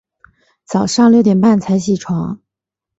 [0.65, 2.41] 早上六点半才起床